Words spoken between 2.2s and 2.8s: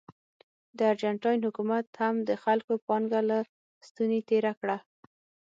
د خلکو